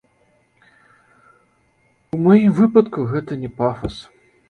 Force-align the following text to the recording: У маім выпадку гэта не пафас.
У 2.17 2.21
маім 2.25 2.51
выпадку 2.63 3.09
гэта 3.15 3.43
не 3.47 3.57
пафас. 3.63 4.05